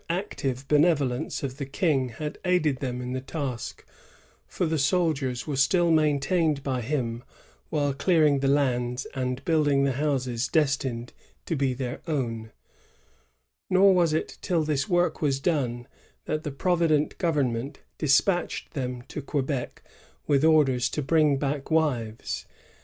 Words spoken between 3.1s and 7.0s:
the task, for the soldiers were still maintained by